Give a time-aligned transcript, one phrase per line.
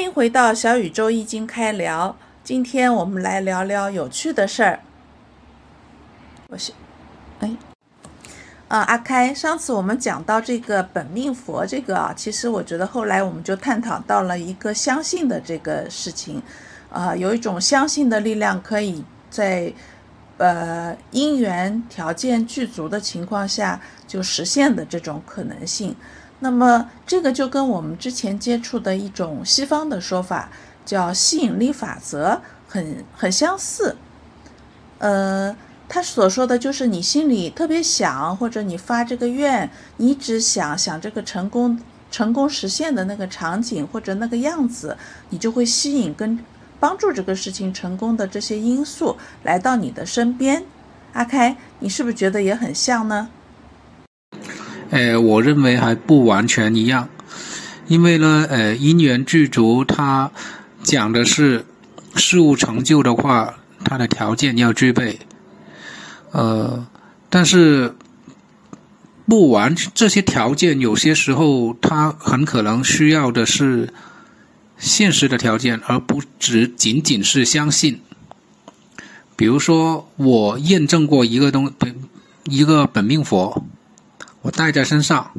[0.00, 2.16] 欢迎回到小宇宙易经开聊。
[2.42, 4.80] 今天我们来聊聊有趣的事儿。
[6.46, 6.72] 我是，
[7.40, 7.54] 哎，
[8.68, 16.42] 啊，阿开，上次我们讲到这个本命佛这个啊，其实我觉得后来我们就探讨到了一个相信的这个事情，
[16.90, 19.70] 啊，有一种相信的力量可以在
[20.38, 23.78] 呃因缘条件具足的情况下
[24.08, 25.94] 就实现的这种可能性。
[26.40, 30.50] 那么这个就跟我们之前接触的一种西方的说法
[30.84, 33.96] 叫吸引力法则很很相似。
[34.98, 35.54] 呃，
[35.88, 41.78] 他所说的就是你心里特别想，或者你发这个愿，你只想想这个成功
[42.10, 44.96] 成功实现的那个场景或者那个样子，
[45.28, 46.38] 你就会吸引跟
[46.78, 50.64] 帮助这个事情成功的这些因素来到你的身边。
[51.12, 53.28] 阿开，你是不是觉得也很像呢？
[54.90, 57.08] 呃，我认为还不完全一样，
[57.86, 60.30] 因为呢，呃，因缘具足，它
[60.82, 61.64] 讲的是
[62.16, 65.20] 事物成就的话，它的条件要具备，
[66.32, 66.84] 呃，
[67.28, 67.94] 但是
[69.26, 73.94] 不完这些条件，有些时候它很可能需要的是
[74.76, 78.00] 现实的条件，而不只仅仅是相信。
[79.36, 81.94] 比如说，我验证过一个东本
[82.44, 83.64] 一个本命佛。
[84.42, 85.32] 我带在身上，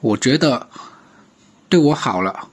[0.00, 0.68] 我觉得
[1.68, 2.48] 对我好了，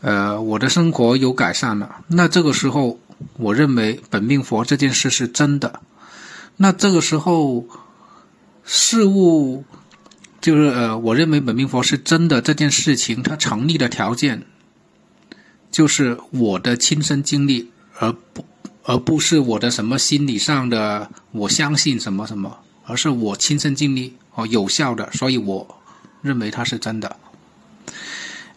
[0.00, 2.04] 呃，我的生活有改善了。
[2.06, 2.98] 那这个时候，
[3.36, 5.80] 我认为本命佛这件事是真的。
[6.56, 7.66] 那这个时候，
[8.64, 9.64] 事物
[10.40, 14.46] 就是呃，我认为本命佛是真的这件事情，它成立的条件
[15.70, 18.44] 就是我的亲身经历，而不
[18.84, 24.14] 而不是我的什么心理上的我相信什么什么，而是我亲身经历。
[24.36, 25.66] 哦，有效的，所以我
[26.20, 27.16] 认为它是真的。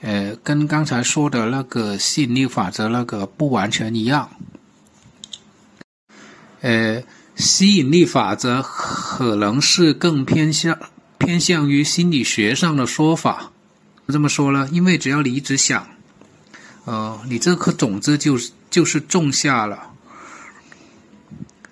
[0.02, 4.30] 呃，跟刚才说的那个吸引力法则那个不完全一样。
[6.59, 7.02] 呃，
[7.38, 10.77] 吸引力法则可能是更偏向
[11.17, 13.49] 偏向于心理学上的说法。
[14.09, 15.87] 这么说呢，因为只要你一直想，
[16.83, 18.37] 呃，你这颗种子就
[18.70, 19.92] 就是种下了，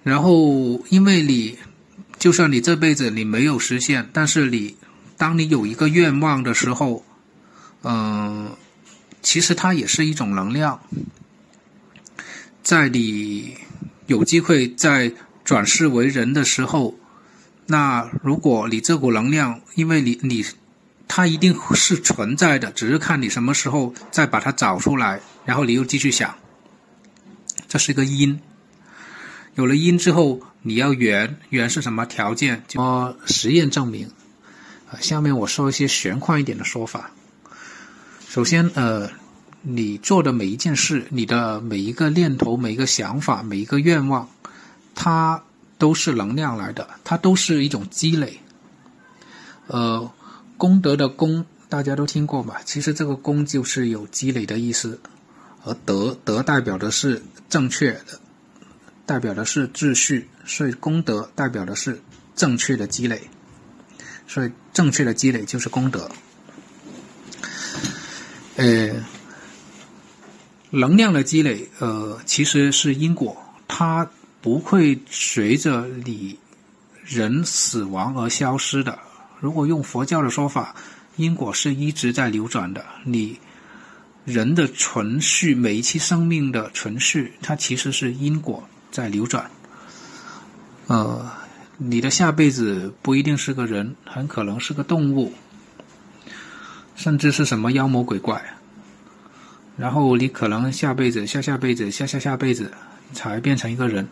[0.03, 1.57] 然后因为你。
[2.19, 4.75] 就算你这辈子你没有实现，但是你，
[5.17, 7.05] 当你有一个愿望的时候，
[7.83, 8.49] 嗯，
[9.21, 10.79] 其实它也是一种能量，
[12.63, 13.55] 在你
[14.07, 15.13] 有机会在
[15.43, 16.95] 转世为人的时候，
[17.67, 20.43] 那如果你这股能量，因为你你，
[21.07, 26.33] 它一定是存在的，只是看你什么时候再把它找出来，然后你又继续想，
[27.67, 28.39] 这是一个因。
[29.55, 32.61] 有了因之后，你要圆圆是什么条件？
[32.67, 34.11] 就实验证明。
[34.91, 37.11] 啊，下面我说一些玄幻一点的说法。
[38.27, 39.09] 首先，呃，
[39.61, 44.29] 你做的每一件事，你的每一个念头、每一个想法、每一个愿望，
[44.93, 45.41] 它
[45.77, 48.41] 都是能量来的，它都是一种积累。
[49.67, 50.11] 呃，
[50.57, 52.59] 功德的功，大家都听过吧？
[52.65, 54.99] 其实这个功就是有积累的意思，
[55.63, 58.19] 而德德代表的是正确的。
[59.07, 61.99] 代表的是秩序，所以功德代表的是
[62.35, 63.21] 正确的积累，
[64.27, 66.11] 所以正确的积累就是功德。
[68.57, 68.93] 呃，
[70.71, 73.35] 能量的积累，呃，其实是因果，
[73.65, 74.05] 它
[74.41, 76.37] 不会随着你
[77.05, 78.99] 人死亡而消失的。
[79.39, 80.75] 如果用佛教的说法，
[81.15, 82.83] 因果是一直在流转的。
[83.05, 83.39] 你
[84.25, 88.67] 人的存续，每一期生命的存续，它其实是因果。
[88.91, 89.49] 在流转，
[90.87, 91.29] 呃，
[91.77, 95.33] 你的下辈子不一定是个人，很可能是个动物，
[96.95, 98.43] 甚至是什么妖魔鬼怪。
[99.77, 102.71] 然后你可能下辈子、下下辈子、下下下辈子
[103.13, 104.07] 才变成一个人。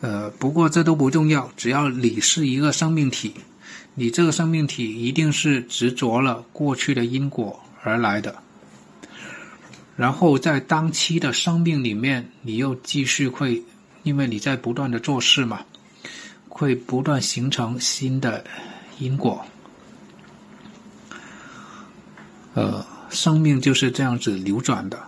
[0.00, 3.34] 呃，不过这都不重要，只要你是一个生命体，
[3.94, 8.43] 你这个生命体一定是执着了过去的因果而来的。
[9.96, 13.62] 然后在当期的生命里面，你又继续会，
[14.02, 15.60] 因为你在不断的做事嘛，
[16.48, 18.44] 会不断形成新的
[18.98, 19.44] 因果。
[22.54, 25.00] 呃，生命就是这样子流转的。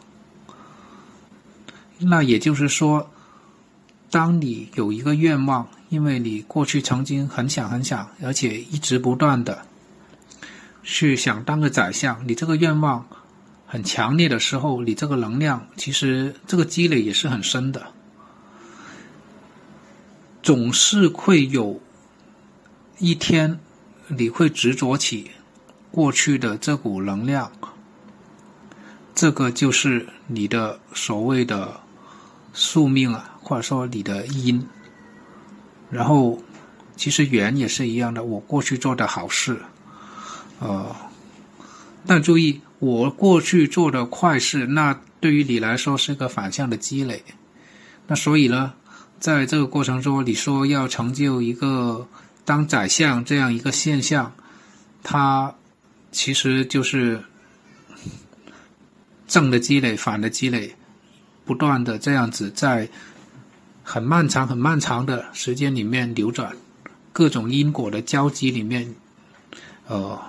[1.98, 3.10] 那也就是说，
[4.10, 9.66] 当你有一个愿望，因为你过去曾经很想很想，而且一直不断的
[10.84, 13.04] 去想当个宰相，你这个愿望。
[13.66, 17.86] 很强烈的时候，你这个能量其实这个积累也是很深的，
[20.42, 21.80] 总是会有
[22.98, 23.58] 一天
[24.06, 25.30] 你会执着起
[25.90, 27.50] 过去的这股能量，
[29.14, 31.80] 这个就是你的所谓的
[32.52, 34.64] 宿命啊，或者说你的因。
[35.90, 36.38] 然后，
[36.96, 38.24] 其实缘也是一样的。
[38.24, 39.60] 我过去做的好事，
[40.58, 40.94] 呃，
[42.06, 47.22] 但注意，我过去做的坏事，那对于你来说是个反向的积累。
[48.06, 48.74] 那所以呢，
[49.18, 52.06] 在这个过程中，你说要成就一个
[52.44, 54.32] 当宰相这样一个现象，
[55.02, 55.54] 它
[56.12, 57.22] 其实就是
[59.26, 60.74] 正的积累、反的积累，
[61.44, 62.88] 不断的这样子在。
[63.88, 66.56] 很漫长、很漫长的时间里面流转，
[67.12, 68.92] 各种因果的交集里面，
[69.86, 70.20] 呃，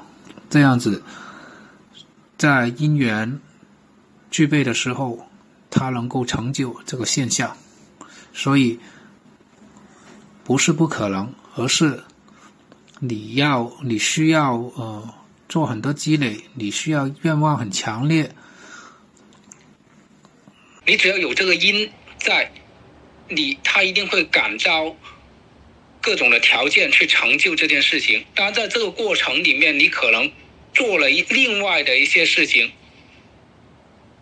[0.47, 1.01] 这样子，
[2.37, 3.39] 在因缘
[4.29, 5.27] 具备的时候，
[5.69, 7.57] 它能够成就这个现象，
[8.33, 8.79] 所以
[10.43, 12.03] 不是不可能，而是
[12.99, 15.13] 你要你需要呃
[15.49, 18.31] 做很多积累，你需要愿望很强烈，
[20.85, 22.51] 你只要有这个因在。
[23.29, 24.95] 你他一定会感召
[25.99, 28.23] 各种的条件去成就这件事情。
[28.33, 30.31] 当然，在这个过程里面，你可能
[30.77, 32.71] 做了一另外的一些事情，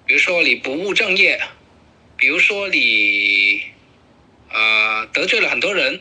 [0.05, 1.37] 比如说你不务正业，
[2.15, 3.61] 比如说你
[4.49, 5.99] 啊得罪了很多人，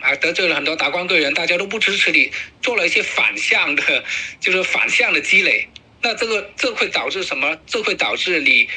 [0.00, 4.04] 啊得罪了很多达官贵人，大家都不支持你，做了一些反向的，
[4.40, 5.68] 就是反向的积累。
[6.02, 7.56] 那这个这会导致什么？
[7.64, 8.68] 这会导致你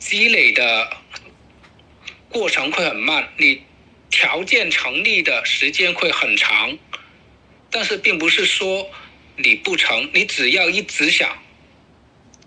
[0.00, 0.96] 积累的。
[2.30, 3.62] 过程会很慢，你
[4.10, 6.76] 条件成立的时间会很长，
[7.70, 8.90] 但是并不是说
[9.36, 11.36] 你不成，你只要一直想，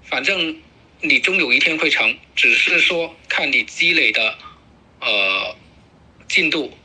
[0.06, 0.62] 反正
[1.02, 4.38] 你终有一天会成，只是说看你积累的
[5.02, 5.56] 呃
[6.28, 6.78] 进度，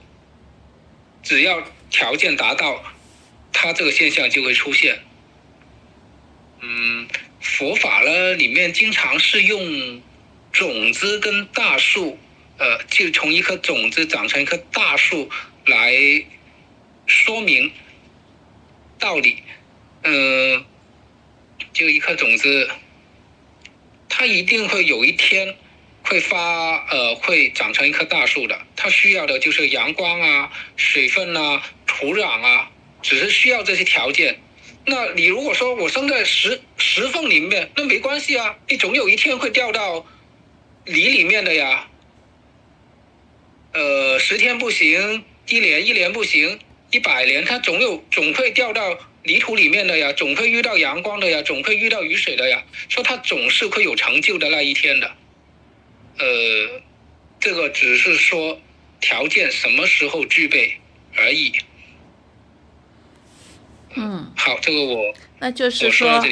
[1.22, 2.82] 只要条件达到，
[3.52, 4.98] 它这个现象就会出现。
[6.60, 7.08] 嗯，
[7.40, 10.02] 佛法呢里面经常是用
[10.52, 12.18] 种子跟大树。
[12.58, 15.28] 呃，就从一颗种子长成一棵大树
[15.64, 15.92] 来
[17.06, 17.72] 说明
[19.00, 19.42] 道理。
[20.02, 20.64] 呃，
[21.72, 22.68] 就一颗种子，
[24.08, 25.56] 它一定会有一天
[26.04, 28.60] 会发呃，会长成一棵大树的。
[28.74, 32.70] 它需要的就是阳光啊、水分啊、土壤啊，
[33.00, 34.40] 只是需要这些条件。
[34.84, 40.04] 那你如果说我生在石石缝里面，那没关系啊，你总有一天会掉到
[40.84, 41.88] 泥里面的呀。
[43.72, 46.58] 呃，十天不行，一年一年不行，
[46.90, 55.06] 一百年它总有总会掉到泥土里面的呀，总会遇到阳光的呀，总会遇到雨水的呀，说他总是会有成就的那一天的。
[56.18, 56.82] 呃，
[57.38, 58.60] 这个只是说
[59.00, 60.76] 条件什么时候具备
[61.16, 61.52] 而已。
[63.94, 66.24] 嗯，好，这个我那就是说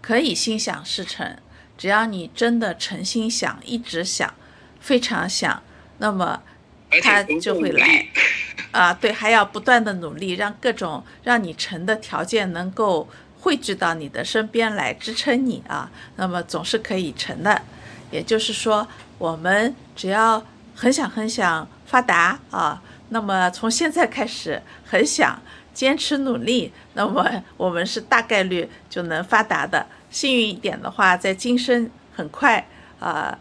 [0.00, 1.38] 可以心想事成，
[1.78, 4.34] 只要你真的诚心想，一直想，
[4.80, 5.62] 非常想，
[5.98, 6.42] 那么。
[7.00, 8.06] 他就会来，
[8.72, 13.08] 啊，对，还要不断的努力，让各种让你成的条件能够
[13.40, 17.62] 汇聚到你的身边来支撑你啊，那么总是可以成的。
[18.10, 18.86] 也就是说，
[19.18, 20.42] 我们只要
[20.74, 25.40] 很想很想发达啊，那么从现在开始很想
[25.72, 27.24] 坚持努力，那么
[27.56, 29.86] 我们是大概率就能发达的。
[30.10, 32.66] 幸运一点的话，在今生很快
[32.98, 33.38] 啊。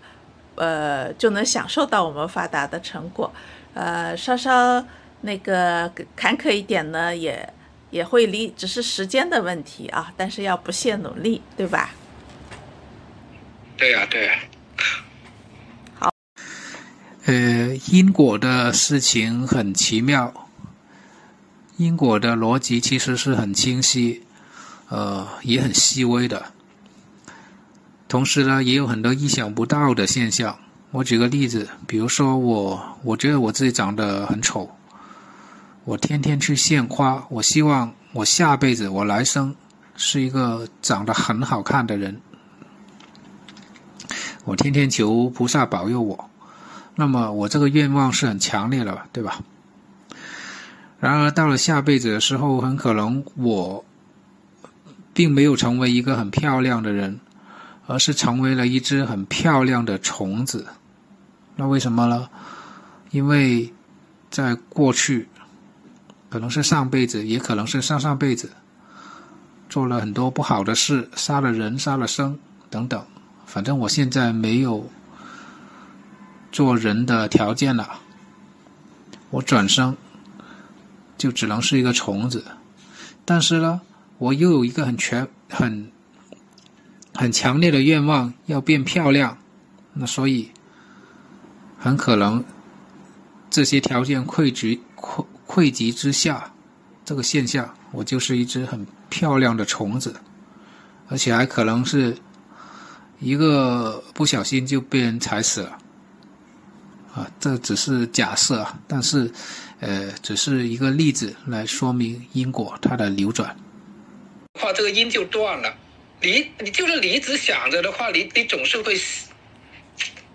[0.56, 3.32] 呃，就能享受到我们发达的成果，
[3.74, 4.86] 呃，稍稍
[5.22, 7.54] 那个坎坷一点呢，也
[7.90, 11.92] 也会离，只是时间的问题啊，但是要不懈努力，对吧？
[13.78, 14.32] 对呀，对。
[15.96, 16.12] 好。
[17.26, 20.50] 呃，因果的事情很奇妙，
[21.78, 24.24] 因果的逻辑其实是很清晰，
[24.90, 26.52] 呃，也很细微的。
[28.08, 30.58] 同时呢，也有很多意想不到的现象。
[30.92, 34.70] 我举个例子，比如说我，我觉得我自己长得很丑，
[35.84, 39.56] 我天天去献花，我希望我下辈子我来生
[39.96, 42.22] 是一个长得很好看的人，
[44.46, 46.30] 我天天求菩萨保佑我。
[46.96, 49.40] 那么我这个愿望是很强烈的，对吧？
[51.00, 53.84] 然而到了下辈子的时候，很可能我
[55.14, 57.20] 并没有成为一个很漂亮的人。
[57.88, 60.66] 而是成为了一只很漂亮的虫子，
[61.58, 62.30] 那为什么呢？
[63.10, 63.74] 因为
[64.30, 65.28] 在过去，
[66.32, 68.50] 可能是上辈子，也可能是上上辈子，
[69.70, 73.06] 做了很多不好的事，杀了人，杀了生等等。
[73.46, 74.90] 反正我现在没有
[76.52, 78.00] 做人的条件了，
[79.30, 79.96] 我转生
[81.18, 82.44] 就只能是一个虫子。
[83.26, 83.82] 但是呢，
[84.18, 85.92] 我又有一个很全很。
[87.14, 89.38] 很强烈的愿望要变漂亮，
[89.94, 90.50] 那所以
[91.78, 92.42] 很可能
[93.50, 95.24] 这些条件汇聚汇
[95.54, 96.50] 汇集之下，
[97.04, 100.16] 这个现象，我就是一只很漂亮的虫子，
[101.10, 102.16] 而且还可能是
[103.20, 105.78] 一个不小心就被人踩死了。
[107.14, 109.30] 啊，这只是假设啊，但是，
[109.82, 113.54] 呃，只是一个例子来说明因果它的流转。
[114.58, 115.76] 话这个因就断了。
[116.22, 118.98] 你你就是你一直想着的话，你你总是会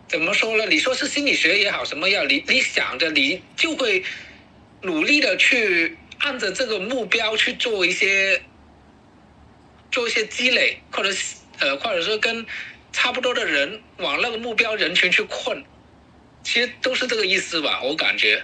[0.08, 0.66] 怎么说呢？
[0.66, 2.28] 你说是心理学也好，什么样？
[2.28, 4.04] 你你想着你就会
[4.82, 8.42] 努力的去按着这个目标去做一些
[9.90, 11.10] 做一些积累，或者
[11.58, 12.44] 呃，或者说跟
[12.92, 15.64] 差不多的人往那个目标人群去困。
[16.42, 18.42] 其实都是这个意思吧，我感觉。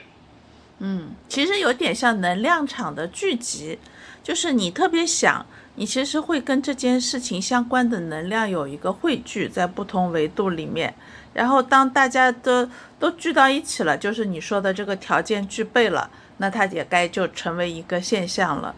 [0.81, 3.79] 嗯，其实有点像能量场的聚集，
[4.25, 10.95] 就是你特别想，你其实会跟这件事情相关的能量有一个汇聚在不同维度里面，
[11.33, 18.75] 然后当大家都都聚到一起了，就是你说的这个条件具备了，那它也该就成为一个现象了。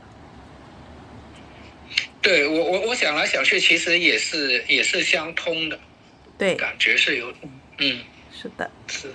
[2.22, 5.78] 对我，我我想来想去，其实也是也是相通的，
[6.38, 7.32] 对，感觉是有，
[7.78, 7.98] 嗯。
[8.32, 9.12] 是的，是。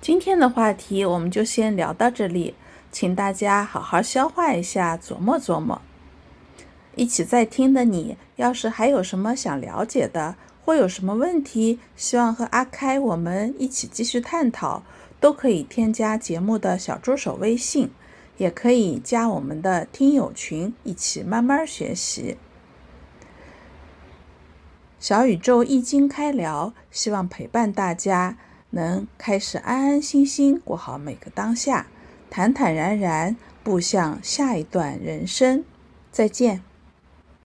[0.00, 2.54] 今天的话题我们就先聊到这里，
[2.98, 5.82] 请大家好好消化一下，琢磨琢磨。
[6.94, 10.34] 一起在听的你，要是还有什么想了解的，
[10.64, 14.82] 或有什么问题，希望和阿开我们一起继续探讨，
[15.20, 17.90] 都可以添加节目的小助手微信，
[18.38, 22.38] 也可以加我们的听友群，一起慢慢学习。
[24.98, 28.38] 小宇宙易经开聊，希望陪伴大家
[28.70, 31.88] 能开始安安心心过好每个当下，
[32.30, 35.64] 坦坦然然步向下一段人生。
[36.10, 36.62] 再见。